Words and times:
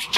Salut 0.00 0.14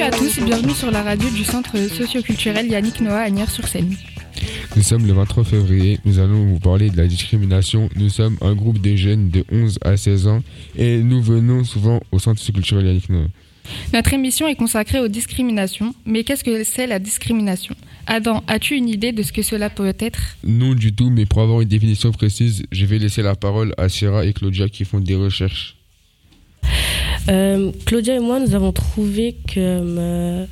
à 0.00 0.12
tous, 0.12 0.38
bienvenue 0.38 0.72
sur 0.72 0.92
la 0.92 1.02
radio 1.02 1.28
du 1.30 1.42
centre 1.42 1.76
socioculturel 1.88 2.68
Yannick 2.68 3.00
Noah 3.00 3.22
à 3.22 3.30
sur 3.50 3.66
seine 3.66 3.96
Nous 4.76 4.82
sommes 4.82 5.06
le 5.06 5.12
23 5.12 5.44
février, 5.44 6.00
nous 6.04 6.18
allons 6.18 6.46
vous 6.46 6.58
parler 6.58 6.90
de 6.90 6.96
la 6.96 7.06
discrimination. 7.06 7.88
Nous 7.94 8.08
sommes 8.08 8.36
un 8.40 8.54
groupe 8.54 8.80
de 8.80 8.96
jeunes 8.96 9.30
de 9.30 9.44
11 9.52 9.78
à 9.82 9.96
16 9.96 10.26
ans 10.26 10.42
et 10.76 10.98
nous 10.98 11.22
venons 11.22 11.62
souvent 11.62 12.00
au 12.10 12.18
centre 12.18 12.40
socioculturel 12.40 12.86
Yannick 12.86 13.08
Noah. 13.08 13.28
Notre 13.92 14.12
émission 14.14 14.48
est 14.48 14.56
consacrée 14.56 14.98
aux 14.98 15.06
discriminations, 15.06 15.94
mais 16.04 16.24
qu'est-ce 16.24 16.42
que 16.42 16.64
c'est 16.64 16.88
la 16.88 16.98
discrimination? 16.98 17.76
Adam, 18.08 18.42
as-tu 18.48 18.74
une 18.74 18.88
idée 18.88 19.12
de 19.12 19.22
ce 19.22 19.32
que 19.32 19.42
cela 19.42 19.70
peut 19.70 19.94
être? 20.00 20.36
Non 20.42 20.74
du 20.74 20.92
tout, 20.92 21.08
mais 21.08 21.24
pour 21.24 21.42
avoir 21.42 21.60
une 21.60 21.68
définition 21.68 22.10
précise, 22.10 22.64
je 22.72 22.84
vais 22.84 22.98
laisser 22.98 23.22
la 23.22 23.36
parole 23.36 23.74
à 23.78 23.88
Sierra 23.88 24.26
et 24.26 24.32
Claudia 24.32 24.68
qui 24.68 24.84
font 24.84 24.98
des 24.98 25.14
recherches. 25.14 25.76
Euh, 27.28 27.70
Claudia 27.86 28.16
et 28.16 28.20
moi, 28.20 28.40
nous 28.40 28.54
avons 28.56 28.72
trouvé 28.72 29.36
que 29.46 29.54
euh, 29.56 30.46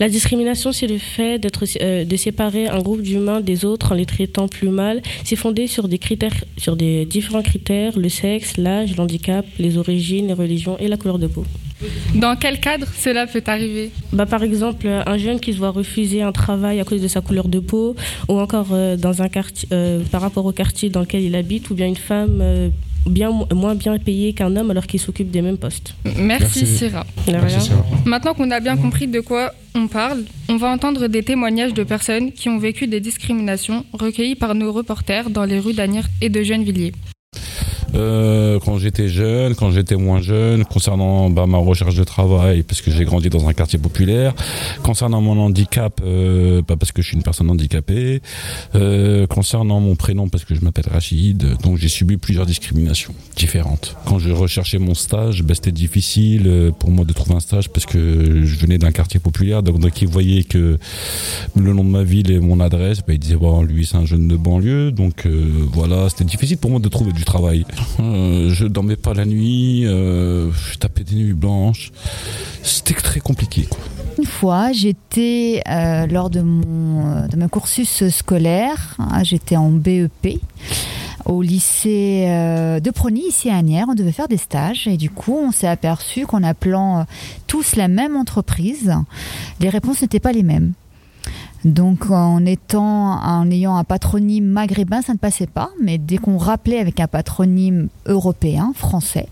la 0.00 0.08
discrimination, 0.08 0.72
c'est 0.72 0.86
le 0.86 0.98
fait 0.98 1.38
d'être, 1.38 1.64
euh, 1.82 2.04
de 2.04 2.16
séparer 2.16 2.68
un 2.68 2.78
groupe 2.78 3.02
d'humains 3.02 3.40
des 3.40 3.64
autres 3.64 3.92
en 3.92 3.94
les 3.94 4.06
traitant 4.06 4.48
plus 4.48 4.68
mal. 4.68 5.02
C'est 5.24 5.36
fondé 5.36 5.66
sur 5.66 5.88
des 5.88 5.98
critères, 5.98 6.44
sur 6.56 6.76
des 6.76 7.04
différents 7.04 7.42
critères 7.42 7.98
le 7.98 8.08
sexe, 8.08 8.56
l'âge, 8.56 8.96
l'handicap, 8.96 9.44
les 9.58 9.76
origines, 9.76 10.28
les 10.28 10.34
religions 10.34 10.76
et 10.78 10.88
la 10.88 10.96
couleur 10.96 11.18
de 11.18 11.26
peau. 11.26 11.44
Dans 12.14 12.34
quel 12.36 12.58
cadre 12.58 12.86
cela 12.96 13.26
peut 13.26 13.42
arriver? 13.46 13.90
Bah, 14.12 14.26
Par 14.26 14.42
exemple, 14.42 14.88
un 14.88 15.18
jeune 15.18 15.38
qui 15.38 15.52
se 15.52 15.58
voit 15.58 15.70
refuser 15.70 16.22
un 16.22 16.32
travail 16.32 16.80
à 16.80 16.84
cause 16.84 17.00
de 17.00 17.08
sa 17.08 17.20
couleur 17.20 17.48
de 17.48 17.60
peau, 17.60 17.94
ou 18.28 18.40
encore 18.40 18.76
dans 18.98 19.22
un 19.22 19.28
quartier, 19.28 19.68
par 20.10 20.20
rapport 20.20 20.44
au 20.44 20.52
quartier 20.52 20.90
dans 20.90 21.00
lequel 21.00 21.22
il 21.22 21.36
habite, 21.36 21.70
ou 21.70 21.74
bien 21.74 21.86
une 21.86 21.96
femme 21.96 22.72
bien, 23.08 23.30
moins 23.54 23.74
bien 23.74 23.98
payé 23.98 24.32
qu'un 24.32 24.54
homme 24.56 24.70
alors 24.70 24.86
qu'il 24.86 25.00
s'occupe 25.00 25.30
des 25.30 25.42
mêmes 25.42 25.58
postes. 25.58 25.94
Merci, 26.16 26.66
Syrah. 26.66 27.06
Maintenant 28.04 28.34
qu'on 28.34 28.50
a 28.50 28.60
bien 28.60 28.76
compris 28.76 29.06
de 29.06 29.20
quoi 29.20 29.52
on 29.74 29.86
parle, 29.86 30.24
on 30.48 30.56
va 30.56 30.68
entendre 30.68 31.06
des 31.06 31.22
témoignages 31.22 31.74
de 31.74 31.84
personnes 31.84 32.32
qui 32.32 32.48
ont 32.48 32.58
vécu 32.58 32.86
des 32.86 33.00
discriminations 33.00 33.84
recueillies 33.92 34.34
par 34.34 34.54
nos 34.54 34.72
reporters 34.72 35.30
dans 35.30 35.44
les 35.44 35.58
rues 35.58 35.74
d'Anières 35.74 36.08
et 36.20 36.28
de 36.28 36.42
Gennevilliers. 36.42 36.92
Euh, 37.94 38.58
quand 38.64 38.78
j'étais 38.78 39.08
jeune, 39.08 39.54
quand 39.54 39.70
j'étais 39.70 39.96
moins 39.96 40.20
jeune, 40.20 40.64
concernant 40.64 41.30
bah, 41.30 41.46
ma 41.46 41.58
recherche 41.58 41.94
de 41.94 42.04
travail, 42.04 42.62
parce 42.62 42.80
que 42.80 42.90
j'ai 42.90 43.04
grandi 43.04 43.30
dans 43.30 43.48
un 43.48 43.52
quartier 43.52 43.78
populaire, 43.78 44.34
concernant 44.82 45.20
mon 45.20 45.38
handicap, 45.38 46.00
euh, 46.04 46.62
bah, 46.66 46.76
parce 46.78 46.92
que 46.92 47.02
je 47.02 47.08
suis 47.08 47.16
une 47.16 47.22
personne 47.22 47.50
handicapée, 47.50 48.20
euh, 48.74 49.26
concernant 49.26 49.80
mon 49.80 49.96
prénom, 49.96 50.28
parce 50.28 50.44
que 50.44 50.54
je 50.54 50.60
m'appelle 50.60 50.88
Rachid, 50.90 51.56
donc 51.62 51.78
j'ai 51.78 51.88
subi 51.88 52.16
plusieurs 52.16 52.46
discriminations 52.46 53.14
différentes. 53.36 53.96
Quand 54.06 54.18
je 54.18 54.30
recherchais 54.30 54.78
mon 54.78 54.94
stage, 54.94 55.42
bah, 55.42 55.54
c'était 55.54 55.72
difficile 55.72 56.44
euh, 56.46 56.70
pour 56.70 56.90
moi 56.90 57.04
de 57.04 57.12
trouver 57.12 57.34
un 57.34 57.40
stage 57.40 57.68
parce 57.68 57.86
que 57.86 58.44
je 58.44 58.58
venais 58.58 58.78
d'un 58.78 58.92
quartier 58.92 59.20
populaire, 59.20 59.62
donc, 59.62 59.78
donc 59.78 60.00
ils 60.02 60.08
voyaient 60.08 60.44
que 60.44 60.78
le 61.56 61.72
nom 61.72 61.84
de 61.84 61.90
ma 61.90 62.02
ville 62.02 62.30
et 62.30 62.40
mon 62.40 62.60
adresse, 62.60 62.98
bah, 62.98 63.14
ils 63.14 63.18
disaient 63.18 63.36
bon, 63.36 63.62
lui 63.62 63.86
c'est 63.86 63.96
un 63.96 64.06
jeune 64.06 64.28
de 64.28 64.36
banlieue, 64.36 64.90
donc 64.90 65.26
euh, 65.26 65.66
voilà, 65.72 66.08
c'était 66.08 66.24
difficile 66.24 66.58
pour 66.58 66.70
moi 66.70 66.80
de 66.80 66.88
trouver 66.88 67.12
du 67.12 67.24
travail. 67.24 67.64
Euh, 68.00 68.50
je 68.50 68.66
dormais 68.66 68.96
pas 68.96 69.14
la 69.14 69.24
nuit, 69.24 69.86
euh, 69.86 70.50
je 70.52 70.78
tapais 70.78 71.04
des 71.04 71.16
nuits 71.16 71.32
blanches. 71.32 71.92
C'était 72.62 72.94
très 72.94 73.20
compliqué. 73.20 73.68
Une 74.18 74.26
fois, 74.26 74.72
j'étais 74.72 75.62
euh, 75.68 76.06
lors 76.06 76.30
de 76.30 76.40
mon, 76.40 77.28
cursus 77.50 78.08
scolaire, 78.08 78.96
hein, 78.98 79.22
j'étais 79.22 79.56
en 79.56 79.70
BEP 79.70 80.40
au 81.24 81.42
lycée 81.42 82.24
de 82.82 82.90
Prony, 82.90 83.28
ici 83.28 83.50
à 83.50 83.56
Agnières. 83.56 83.86
On 83.88 83.94
devait 83.94 84.12
faire 84.12 84.28
des 84.28 84.38
stages 84.38 84.86
et 84.86 84.96
du 84.96 85.10
coup, 85.10 85.36
on 85.36 85.52
s'est 85.52 85.68
aperçu 85.68 86.24
qu'en 86.26 86.42
appelant 86.42 87.04
tous 87.46 87.76
la 87.76 87.88
même 87.88 88.16
entreprise, 88.16 88.94
les 89.60 89.68
réponses 89.68 90.00
n'étaient 90.00 90.20
pas 90.20 90.32
les 90.32 90.42
mêmes. 90.42 90.72
Donc 91.64 92.10
en 92.10 92.44
étant 92.46 93.20
en 93.20 93.50
ayant 93.50 93.76
un 93.76 93.84
patronyme 93.84 94.46
maghrébin, 94.46 95.02
ça 95.02 95.12
ne 95.12 95.18
passait 95.18 95.46
pas, 95.46 95.70
mais 95.82 95.98
dès 95.98 96.18
qu'on 96.18 96.38
rappelait 96.38 96.78
avec 96.78 97.00
un 97.00 97.08
patronyme 97.08 97.88
européen, 98.06 98.72
français, 98.74 99.26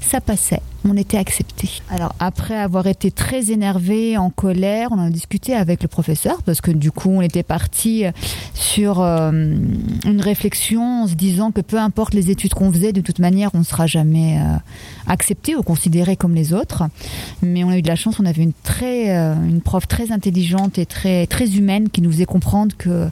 ça 0.00 0.20
passait 0.20 0.62
on 0.88 0.96
était 0.96 1.18
accepté. 1.18 1.68
Alors 1.90 2.14
après 2.18 2.56
avoir 2.56 2.86
été 2.86 3.10
très 3.10 3.50
énervé, 3.50 4.16
en 4.16 4.30
colère, 4.30 4.88
on 4.92 4.98
a 4.98 5.10
discuté 5.10 5.54
avec 5.54 5.82
le 5.82 5.88
professeur 5.88 6.42
parce 6.42 6.60
que 6.60 6.70
du 6.70 6.90
coup 6.90 7.10
on 7.10 7.20
était 7.20 7.42
parti 7.42 8.04
sur 8.54 9.00
euh, 9.00 9.30
une 9.30 10.20
réflexion 10.20 11.02
en 11.02 11.06
se 11.06 11.14
disant 11.14 11.50
que 11.50 11.60
peu 11.60 11.78
importe 11.78 12.14
les 12.14 12.30
études 12.30 12.54
qu'on 12.54 12.72
faisait, 12.72 12.92
de 12.92 13.00
toute 13.00 13.18
manière 13.18 13.50
on 13.54 13.58
ne 13.58 13.64
sera 13.64 13.86
jamais 13.86 14.38
euh, 14.38 14.56
accepté 15.06 15.54
ou 15.54 15.62
considéré 15.62 16.16
comme 16.16 16.34
les 16.34 16.52
autres. 16.52 16.84
Mais 17.42 17.62
on 17.62 17.68
a 17.68 17.76
eu 17.76 17.82
de 17.82 17.88
la 17.88 17.96
chance, 17.96 18.18
on 18.18 18.26
avait 18.26 18.42
une 18.42 18.54
très 18.62 19.16
euh, 19.16 19.34
une 19.34 19.60
prof 19.60 19.86
très 19.86 20.12
intelligente 20.12 20.78
et 20.78 20.86
très 20.86 21.26
très 21.26 21.56
humaine 21.56 21.90
qui 21.90 22.00
nous 22.00 22.10
faisait 22.10 22.24
comprendre 22.24 22.74
que 22.76 23.08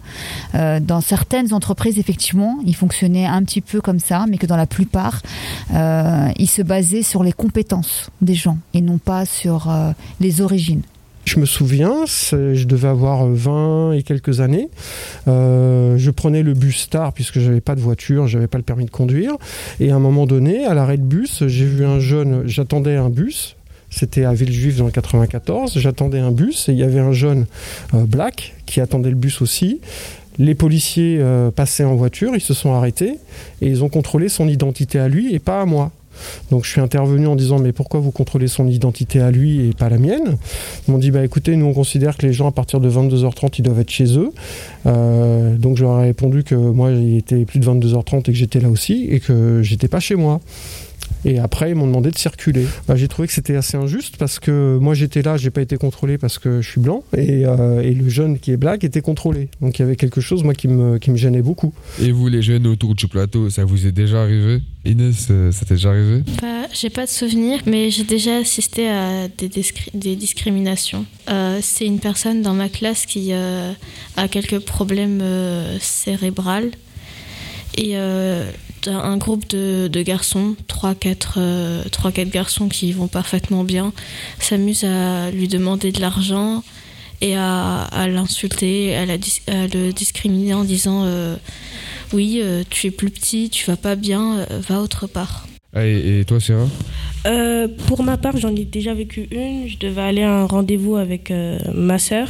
dans 0.55 1.01
certaines 1.01 1.53
entreprises 1.53 1.99
effectivement 1.99 2.59
ils 2.65 2.75
fonctionnaient 2.75 3.27
un 3.27 3.43
petit 3.43 3.61
peu 3.61 3.81
comme 3.81 3.99
ça, 3.99 4.25
mais 4.29 4.39
que 4.39 4.47
dans 4.47 4.57
la 4.57 4.67
plupart 4.67 5.21
ils 5.71 6.49
se 6.49 6.63
basaient 6.63 7.03
sur 7.03 7.23
les 7.23 7.33
compétences 7.33 7.58
des 8.21 8.35
gens 8.35 8.59
et 8.75 8.81
non 8.81 8.99
pas 8.99 9.25
sur 9.25 9.71
euh, 9.71 9.93
les 10.21 10.41
origines. 10.41 10.83
Je 11.25 11.39
me 11.39 11.45
souviens, 11.45 12.07
je 12.07 12.65
devais 12.65 12.89
avoir 12.89 13.27
20 13.27 13.93
et 13.93 14.03
quelques 14.03 14.41
années. 14.41 14.71
Euh, 15.27 15.99
je 15.99 16.11
prenais 16.11 16.43
le 16.43 16.55
bus 16.55 16.81
Star 16.81 17.13
puisque 17.13 17.39
j'avais 17.39 17.61
pas 17.61 17.75
de 17.75 17.81
voiture, 17.81 18.27
j'avais 18.27 18.47
pas 18.47 18.57
le 18.57 18.65
permis 18.65 18.87
de 18.87 18.91
conduire. 18.91 19.33
Et 19.79 19.91
à 19.91 19.97
un 19.97 19.99
moment 19.99 20.27
donné, 20.27 20.65
à 20.65 20.73
l'arrêt 20.73 20.97
de 20.97 21.03
bus, 21.03 21.47
j'ai 21.47 21.67
vu 21.67 21.85
un 21.85 22.01
jeune, 22.01 22.45
j'attendais 22.47 22.97
un 22.97 23.11
bus. 23.11 23.57
C'était 23.91 24.25
à 24.25 24.33
Villejuif 24.33 24.77
dans 24.79 24.87
le 24.87 24.91
94. 24.91 25.79
J'attendais 25.79 26.19
un 26.19 26.33
bus 26.33 26.69
et 26.71 26.73
il 26.73 26.79
y 26.79 26.83
avait 26.83 27.01
un 27.01 27.13
jeune 27.13 27.47
euh, 27.93 28.07
black 28.07 28.55
qui 28.65 28.81
attendait 28.81 29.11
le 29.11 29.17
bus 29.17 29.43
aussi. 29.43 29.81
Les 30.39 30.55
policiers 30.55 31.21
passaient 31.57 31.83
en 31.83 31.97
voiture, 31.97 32.37
ils 32.37 32.41
se 32.41 32.55
sont 32.55 32.73
arrêtés 32.73 33.19
et 33.61 33.67
ils 33.67 33.83
ont 33.83 33.89
contrôlé 33.89 34.29
son 34.29 34.47
identité 34.47 35.01
à 35.01 35.09
lui 35.09 35.35
et 35.35 35.41
pas 35.41 35.61
à 35.61 35.65
moi. 35.65 35.91
Donc 36.51 36.65
je 36.65 36.71
suis 36.71 36.81
intervenu 36.81 37.27
en 37.27 37.37
disant 37.37 37.59
mais 37.59 37.73
pourquoi 37.73 38.01
vous 38.01 38.11
contrôlez 38.11 38.49
son 38.49 38.67
identité 38.67 39.21
à 39.21 39.31
lui 39.31 39.69
et 39.69 39.73
pas 39.73 39.89
la 39.89 39.99
mienne? 39.99 40.37
Ils 40.87 40.93
m'ont 40.93 40.99
dit 40.99 41.11
bah 41.11 41.25
écoutez 41.25 41.57
nous 41.57 41.67
on 41.67 41.75
considère 41.75 42.17
que 42.17 42.27
les 42.27 42.33
gens 42.33 42.49
à 42.49 42.53
partir 42.53 42.81
de 42.81 42.91
22h30 42.91 43.55
ils 43.59 43.63
doivent 43.63 43.81
être 43.81 43.91
chez 43.91 44.19
eux. 44.19 44.31
Euh, 44.87 45.57
donc 45.57 45.77
je 45.77 45.85
leur 45.85 46.01
ai 46.01 46.05
répondu 46.05 46.45
que 46.45 46.55
moi 46.55 46.91
il 46.91 47.17
était 47.17 47.45
plus 47.45 47.61
de 47.61 47.67
22h30 47.67 48.21
et 48.21 48.23
que 48.23 48.33
j'étais 48.33 48.61
là 48.61 48.71
aussi 48.71 49.07
et 49.11 49.21
que 49.21 49.63
j'étais 49.63 49.89
pas 49.89 50.01
chez 50.01 50.15
moi. 50.15 50.41
Et 51.25 51.39
après, 51.39 51.71
ils 51.71 51.75
m'ont 51.75 51.87
demandé 51.87 52.11
de 52.11 52.19
circuler. 52.19 52.67
Bah, 52.87 52.97
j'ai 52.97 53.09
trouvé 53.09 53.29
que 53.29 53.35
c'était 53.35 53.57
assez 53.57 53.77
injuste 53.77 54.17
parce 54.19 54.39
que 54.39 54.79
moi 54.81 54.95
j'étais 54.95 55.23
là, 55.23 55.37
j'ai 55.37 55.51
pas 55.51 55.61
été 55.61 55.77
contrôlé 55.77 56.19
parce 56.19 56.39
que 56.39 56.61
je 56.61 56.71
suis 56.71 56.81
blanc 56.81 57.03
et, 57.17 57.45
euh, 57.45 57.81
et, 57.81 57.95
le 57.95 58.09
jeune 58.09 58.39
qui 58.39 58.53
est 58.53 58.57
black 58.57 58.85
était 58.85 59.01
contrôlé. 59.01 59.49
Donc 59.61 59.79
il 59.79 59.83
y 59.83 59.85
avait 59.85 59.97
quelque 59.97 60.21
chose 60.21 60.45
moi 60.45 60.55
qui 60.55 60.69
me, 60.69 60.99
qui 60.99 61.11
me 61.11 61.17
gênait 61.17 61.43
beaucoup. 61.43 61.73
Et 62.01 62.13
vous 62.13 62.29
les 62.29 62.43
jeunes 62.43 62.67
autour 62.67 62.95
du 62.95 63.09
plateau, 63.09 63.51
ça 63.51 63.65
vous 63.65 63.87
est 63.87 63.93
déjà 63.93 64.23
arrivé? 64.23 64.61
Inès, 64.85 65.27
euh, 65.31 65.51
ça 65.51 65.65
t'est 65.65 65.75
déjà 65.75 65.91
arrivé? 65.91 66.23
Bah, 66.41 66.67
J'ai 66.73 66.91
pas 66.91 67.05
de 67.05 67.11
souvenir, 67.11 67.61
mais 67.67 67.91
j'ai 67.91 68.05
déjà 68.05 68.37
assisté 68.37 68.89
à 68.89 69.29
des, 69.29 69.51
des 69.95 70.17
discriminations. 70.17 71.05
Euh, 71.29 71.59
c'est 71.61 71.87
une 71.87 71.99
personne 71.99 72.43
dans 72.43 72.55
ma 72.55 72.69
classe 72.69 73.07
qui 73.07 73.33
a 73.33 74.29
quelques 74.31 74.61
problèmes 74.61 75.23
cérébrales 75.81 76.71
et 77.77 77.97
un 78.87 79.17
groupe 79.17 79.49
de, 79.49 80.03
garçons, 80.03 80.55
3-4 80.69 81.35
euh, 81.39 81.83
garçons 82.27 82.69
qui 82.69 82.93
vont 82.93 83.09
parfaitement 83.09 83.65
bien, 83.65 83.93
s'amusent 84.39 84.85
à 84.85 85.31
lui 85.31 85.49
demander 85.49 85.93
de 85.93 86.01
l'argent 86.01 86.63
et 87.21 87.37
à, 87.37 88.07
l'insulter, 88.09 88.97
à, 88.97 89.07
le 89.07 89.91
discriminer 89.93 90.55
en 90.55 90.65
disant 90.65 91.03
euh, 91.05 91.37
Oui, 92.13 92.41
euh, 92.41 92.63
tu 92.71 92.87
es 92.87 92.91
plus 92.91 93.11
petit, 93.11 93.51
tu 93.51 93.67
vas 93.67 93.77
pas 93.77 93.97
bien, 93.97 94.47
va 94.51 94.81
autre 94.81 95.07
part. 95.07 95.47
Ah, 95.75 95.85
et, 95.85 96.25
toi, 96.27 96.41
Sarah? 96.41 96.69
Euh, 97.27 97.69
Pour 97.87 98.03
ma 98.03 98.17
part, 98.17 98.37
j'en 98.37 98.55
ai 98.55 98.65
déjà 98.65 98.95
vécu 98.95 99.29
une. 99.31 99.69
Je 99.69 99.79
devais 99.79 100.03
aller 100.03 100.23
à 100.23 100.33
un 100.33 100.47
rendez-vous 100.47 100.97
avec 100.97 101.31
euh, 101.31 101.59
ma 101.75 101.99
sœur. 101.99 102.29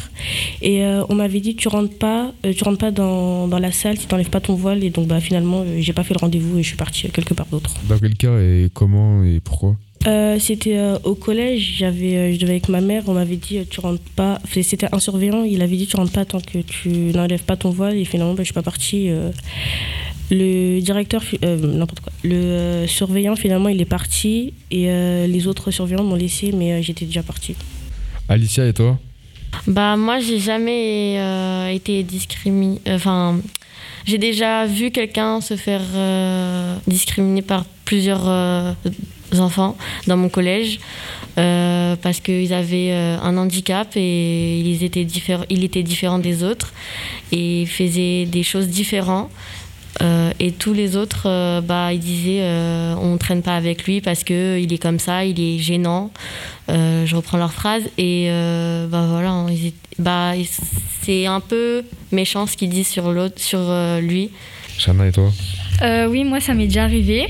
Et 0.62 0.84
euh, 0.84 1.04
on 1.08 1.14
m'avait 1.14 1.40
dit 1.40 1.56
tu 1.56 1.68
rentres 1.68 1.96
pas, 1.96 2.32
tu 2.42 2.64
rentres 2.64 2.78
pas 2.78 2.90
dans, 2.90 3.48
dans 3.48 3.58
la 3.58 3.72
salle 3.72 3.98
si 3.98 4.06
tu 4.06 4.14
n'enlèves 4.14 4.30
pas 4.30 4.40
ton 4.40 4.54
voile. 4.54 4.84
Et 4.84 4.90
donc 4.90 5.06
bah, 5.06 5.20
finalement, 5.20 5.64
j'ai 5.78 5.92
pas 5.92 6.04
fait 6.04 6.14
le 6.14 6.20
rendez-vous 6.20 6.58
et 6.58 6.62
je 6.62 6.68
suis 6.68 6.76
partie 6.76 7.08
quelque 7.10 7.34
part 7.34 7.46
d'autre. 7.50 7.74
Dans 7.88 7.98
quel 7.98 8.14
cas 8.14 8.38
et 8.38 8.70
comment 8.72 9.22
et 9.24 9.40
pourquoi? 9.40 9.76
C'était 10.38 10.80
au 11.04 11.14
collège, 11.14 11.74
j'avais, 11.76 12.32
je 12.32 12.40
devais 12.40 12.52
avec 12.52 12.70
ma 12.70 12.80
mère, 12.80 13.02
on 13.08 13.12
m'avait 13.12 13.36
dit 13.36 13.58
tu 13.68 13.80
rentres 13.80 14.00
pas, 14.16 14.40
c'était 14.62 14.86
un 14.90 15.00
surveillant, 15.00 15.44
il 15.44 15.60
avait 15.60 15.76
dit 15.76 15.86
tu 15.86 15.96
rentres 15.96 16.12
pas 16.12 16.24
tant 16.24 16.40
que 16.40 16.60
tu 16.60 16.88
n'enlèves 16.88 17.42
pas 17.42 17.56
ton 17.56 17.68
voile 17.68 17.94
et 17.98 18.06
finalement 18.06 18.32
bah, 18.32 18.38
je 18.38 18.44
suis 18.44 18.54
pas 18.54 18.62
partie 18.62 19.10
le 20.30 20.80
directeur, 20.80 21.22
n'importe 21.42 22.00
quoi, 22.00 22.12
le 22.22 22.86
surveillant 22.86 23.36
finalement 23.36 23.68
il 23.68 23.80
est 23.80 23.86
parti 23.86 24.52
et 24.70 24.86
les 25.26 25.46
autres 25.46 25.70
surveillants 25.70 26.04
m'ont 26.04 26.16
laissé, 26.16 26.52
mais 26.52 26.82
j'étais 26.82 27.06
déjà 27.06 27.22
partie. 27.22 27.56
Alicia 28.28 28.66
et 28.66 28.72
toi? 28.72 28.98
Bah 29.66 29.96
moi 29.96 30.20
j'ai 30.20 30.38
jamais 30.38 31.14
été 31.74 32.02
discriminée, 32.02 32.80
enfin 32.88 33.40
j'ai 34.04 34.18
déjà 34.18 34.66
vu 34.66 34.90
quelqu'un 34.90 35.40
se 35.40 35.56
faire 35.56 35.82
discriminer 36.86 37.42
par 37.42 37.64
plusieurs 37.84 38.28
enfants 39.36 39.76
dans 40.06 40.16
mon 40.16 40.28
collège 40.28 40.80
euh, 41.38 41.96
parce 42.02 42.20
qu'ils 42.20 42.52
avaient 42.52 42.90
euh, 42.92 43.18
un 43.20 43.36
handicap 43.36 43.88
et 43.94 44.58
ils 44.60 44.82
étaient 44.82 45.04
différents, 45.04 45.44
il 45.50 45.62
était 45.64 45.82
différent 45.82 46.18
des 46.18 46.42
autres 46.42 46.72
et 47.30 47.66
faisaient 47.66 48.24
des 48.24 48.42
choses 48.42 48.68
différentes. 48.68 49.30
Euh, 50.00 50.30
et 50.38 50.52
tous 50.52 50.72
les 50.72 50.96
autres, 50.96 51.60
bah, 51.60 51.92
ils 51.92 52.00
disaient 52.00 52.42
on 53.00 53.12
ne 53.12 53.18
traîne 53.18 53.42
pas 53.42 53.56
avec 53.56 53.84
lui 53.84 54.00
parce 54.00 54.24
qu'il 54.24 54.72
est 54.72 54.82
comme 54.82 54.98
ça, 54.98 55.24
il 55.24 55.40
est 55.40 55.58
gênant. 55.58 56.10
je 56.68 57.16
reprends 57.16 57.38
leur 57.38 57.52
phrase. 57.52 57.82
Et 57.98 58.28
bah, 58.90 59.06
voilà, 59.08 59.46
bah, 59.98 60.32
c'est 61.02 61.26
un 61.26 61.40
peu 61.40 61.84
méchant 62.12 62.46
ce 62.46 62.56
qu'ils 62.56 62.70
disent 62.70 62.88
sur, 62.88 63.12
l'autre, 63.12 63.40
sur 63.40 63.60
lui. 64.00 64.30
Chana 64.78 65.08
et 65.08 65.12
toi? 65.12 65.30
Oui, 66.08 66.24
moi 66.24 66.40
ça 66.40 66.54
m'est 66.54 66.66
déjà 66.66 66.84
arrivé. 66.84 67.28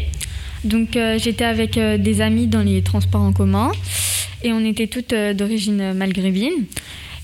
Donc 0.64 0.96
euh, 0.96 1.18
j'étais 1.18 1.44
avec 1.44 1.78
euh, 1.78 1.98
des 1.98 2.20
amis 2.20 2.46
dans 2.46 2.62
les 2.62 2.82
transports 2.82 3.22
en 3.22 3.32
commun 3.32 3.70
et 4.42 4.52
on 4.52 4.64
était 4.64 4.86
toutes 4.86 5.12
euh, 5.12 5.34
d'origine 5.34 5.92
maghrébine. 5.92 6.64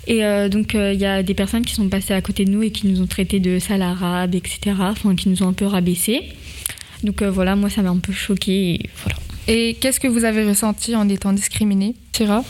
Et 0.07 0.21
donc 0.51 0.75
il 0.75 1.01
y 1.01 1.07
a 1.07 1.23
des 1.23 1.35
personnes 1.35 1.65
qui 1.65 1.75
sont 1.75 1.89
passées 1.89 2.15
à 2.15 2.21
côté 2.21 2.45
de 2.45 2.51
nous 2.51 2.63
et 2.63 2.71
qui 2.71 2.87
nous 2.87 3.01
ont 3.01 3.07
traités 3.07 3.41
de 3.41 3.59
sale 3.59 3.83
arabe, 3.83 4.35
etc. 4.35 4.77
Enfin 4.79 5.15
qui 5.15 5.29
nous 5.29 5.43
ont 5.43 5.49
un 5.49 5.53
peu 5.53 5.67
rabaissé. 5.67 6.23
Donc 7.03 7.23
voilà, 7.23 7.57
moi 7.57 7.71
ça 7.71 7.83
m'a 7.83 7.91
un 7.91 7.99
peu 7.99 8.13
choqué. 8.13 8.75
Et, 8.75 8.81
voilà. 9.03 9.19
et 9.49 9.75
qu'est-ce 9.81 10.01
que 10.01 10.09
vous 10.09 10.25
avez 10.25 10.45
ressenti 10.45 10.95
en 10.95 11.09
étant 11.09 11.33
discriminée, 11.33 11.95
Tira? 12.13 12.45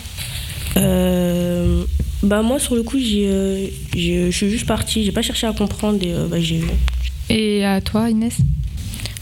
Bah 2.24 2.40
moi 2.40 2.58
sur 2.58 2.74
le 2.74 2.82
coup 2.82 2.98
je 2.98 4.30
suis 4.30 4.50
juste 4.50 4.66
partie, 4.66 5.04
j'ai 5.04 5.12
pas 5.12 5.22
cherché 5.22 5.46
à 5.46 5.52
comprendre 5.52 6.02
et 6.02 6.12
bah, 6.28 6.40
j'ai 6.40 6.56
vu. 6.56 6.70
Et 7.28 7.64
à 7.64 7.80
toi 7.80 8.10
Inès? 8.10 8.38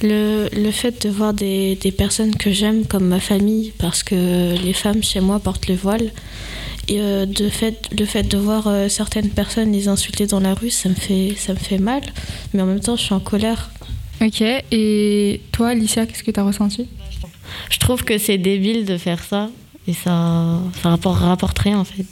Le, 0.02 0.48
le, 0.52 0.70
fait 0.72 1.06
de 1.06 1.10
voir 1.12 1.32
des, 1.32 1.76
des 1.76 1.92
personnes 1.92 2.34
que 2.34 2.50
j'aime 2.50 2.86
comme 2.86 3.06
ma 3.06 3.20
famille, 3.20 3.72
parce 3.78 4.02
que 4.02 4.56
les 4.60 4.72
femmes 4.72 5.02
chez 5.02 5.20
moi 5.20 5.38
portent 5.38 5.68
le 5.68 5.76
voile, 5.76 6.10
et 6.88 7.00
euh, 7.00 7.26
de 7.26 7.48
fait, 7.48 7.88
le 7.98 8.04
fait 8.04 8.24
de 8.24 8.36
voir 8.36 8.66
euh, 8.66 8.88
certaines 8.88 9.30
personnes 9.30 9.72
les 9.72 9.88
insulter 9.88 10.26
dans 10.26 10.40
la 10.40 10.54
rue, 10.54 10.70
ça 10.70 10.88
me 10.88 10.94
fait, 10.94 11.34
ça 11.36 11.52
me 11.54 11.58
fait 11.58 11.78
mal, 11.78 12.02
mais 12.52 12.62
en 12.62 12.66
même 12.66 12.80
temps, 12.80 12.96
je 12.96 13.02
suis 13.02 13.14
en 13.14 13.20
colère. 13.20 13.70
Ok, 14.20 14.42
et 14.42 15.40
toi, 15.52 15.68
Alicia, 15.68 16.06
qu'est-ce 16.06 16.22
que 16.22 16.30
tu 16.30 16.40
as 16.40 16.44
ressenti? 16.44 16.86
Je 17.70 17.78
trouve 17.78 18.04
que 18.04 18.18
c'est 18.18 18.38
débile 18.38 18.84
de 18.84 18.96
faire 18.96 19.22
ça, 19.22 19.50
et 19.88 19.92
ça, 19.92 20.60
ça 20.82 20.90
rapporte, 20.90 21.20
rapporte 21.20 21.58
rien 21.58 21.78
en 21.78 21.84
fait. 21.84 22.06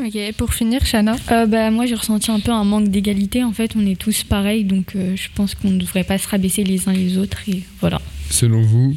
Ok, 0.00 0.18
pour 0.36 0.52
finir, 0.52 0.84
Shana? 0.84 1.16
Euh, 1.30 1.46
bah, 1.46 1.70
Moi, 1.70 1.86
j'ai 1.86 1.94
ressenti 1.94 2.30
un 2.30 2.40
peu 2.40 2.50
un 2.50 2.64
manque 2.64 2.88
d'égalité. 2.88 3.44
En 3.44 3.52
fait, 3.52 3.72
on 3.76 3.86
est 3.86 3.98
tous 3.98 4.24
pareils, 4.24 4.64
donc 4.64 4.96
euh, 4.96 5.14
je 5.14 5.28
pense 5.34 5.54
qu'on 5.54 5.70
ne 5.70 5.78
devrait 5.78 6.02
pas 6.02 6.18
se 6.18 6.26
rabaisser 6.26 6.64
les 6.64 6.88
uns 6.88 6.92
les 6.92 7.16
autres. 7.16 7.48
Et 7.48 7.62
voilà. 7.80 8.00
Selon 8.28 8.62
vous, 8.62 8.96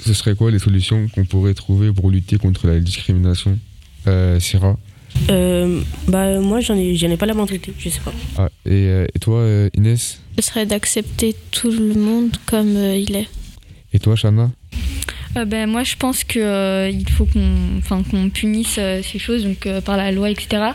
ce 0.00 0.12
serait 0.12 0.34
quoi 0.34 0.50
les 0.50 0.58
solutions 0.58 1.08
qu'on 1.08 1.24
pourrait 1.24 1.54
trouver 1.54 1.92
pour 1.92 2.10
lutter 2.10 2.36
contre 2.36 2.66
la 2.66 2.78
discrimination? 2.78 3.58
Euh, 4.06 4.40
Syrah 4.40 4.76
euh, 5.30 5.80
bah, 6.08 6.40
Moi, 6.40 6.60
j'en 6.60 6.76
ai, 6.76 6.94
ai 6.94 7.16
pas 7.16 7.26
la 7.26 7.34
mentalité, 7.34 7.72
je 7.78 7.88
sais 7.88 8.00
pas. 8.00 8.12
Ah, 8.38 8.48
et, 8.66 9.06
et, 9.14 9.18
toi, 9.18 9.44
Inès 9.74 10.20
Ce 10.36 10.42
serait 10.42 10.66
d'accepter 10.66 11.34
tout 11.50 11.70
le 11.70 11.94
monde 11.94 12.36
comme 12.46 12.76
il 12.76 13.16
est. 13.16 13.28
Et 13.94 14.00
toi, 14.00 14.16
Shana 14.16 14.50
euh, 15.36 15.44
ben, 15.44 15.70
Moi, 15.70 15.84
je 15.84 15.96
pense 15.96 16.24
qu'il 16.24 16.42
euh, 16.42 16.90
il 16.90 17.08
faut 17.08 17.26
qu'on 17.26 17.80
qu'on 18.10 18.30
punisse 18.30 18.76
euh, 18.78 19.02
ces 19.02 19.18
choses 19.20 19.44
donc, 19.44 19.68
par 19.84 19.96
la 19.96 20.10
loi, 20.10 20.30
etc. 20.30 20.72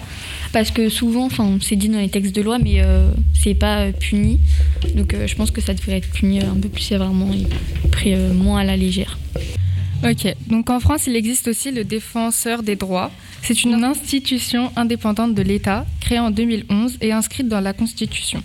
Parce 0.54 0.72
que 0.72 0.88
souvent, 0.88 1.30
c'est 1.62 1.76
dit 1.76 1.90
dans 1.90 2.00
les 2.00 2.10
textes 2.10 2.34
de 2.34 2.42
loi, 2.42 2.58
mais 2.60 2.82
c'est 3.34 3.54
pas 3.54 3.92
puni. 3.92 4.40
Donc, 4.96 5.16
je 5.26 5.36
pense 5.36 5.52
que 5.52 5.62
ça 5.62 5.74
devrait 5.74 5.98
être 5.98 6.10
puni 6.10 6.42
un 6.42 6.56
peu 6.60 6.70
plus 6.70 6.82
sévèrement 6.82 7.32
et 7.34 7.46
pris 7.90 8.16
moins 8.16 8.62
à 8.62 8.64
la 8.64 8.76
légère. 8.76 9.20
Ok, 10.02 10.34
donc 10.48 10.70
en 10.70 10.80
France, 10.80 11.08
il 11.08 11.18
existe 11.18 11.50
aussi 11.50 11.72
le 11.72 11.84
défenseur 11.84 12.64
des 12.64 12.78
droits. 12.78 13.12
C'est 13.42 13.64
une 13.64 13.84
institution 13.84 14.72
indépendante 14.78 15.36
de 15.36 15.42
l'État, 15.42 15.86
créée 16.00 16.20
en 16.20 16.32
2011 16.32 17.00
et 17.02 17.12
inscrite 17.12 17.50
dans 17.50 17.60
la 17.60 17.74
Constitution. 17.74 18.42